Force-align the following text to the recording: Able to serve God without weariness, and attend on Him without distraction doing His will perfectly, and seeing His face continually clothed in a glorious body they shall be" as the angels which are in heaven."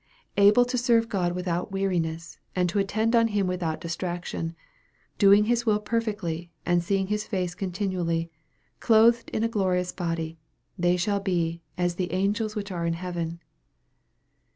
Able 0.37 0.65
to 0.65 0.79
serve 0.79 1.09
God 1.09 1.33
without 1.33 1.71
weariness, 1.71 2.39
and 2.55 2.75
attend 2.75 3.15
on 3.15 3.27
Him 3.27 3.45
without 3.45 3.79
distraction 3.79 4.55
doing 5.19 5.43
His 5.45 5.63
will 5.67 5.79
perfectly, 5.79 6.49
and 6.65 6.83
seeing 6.83 7.05
His 7.05 7.27
face 7.27 7.53
continually 7.53 8.31
clothed 8.79 9.29
in 9.29 9.43
a 9.43 9.47
glorious 9.47 9.91
body 9.91 10.39
they 10.75 10.97
shall 10.97 11.19
be" 11.19 11.61
as 11.77 11.97
the 11.97 12.11
angels 12.13 12.55
which 12.55 12.71
are 12.71 12.87
in 12.87 12.93
heaven." 12.93 13.41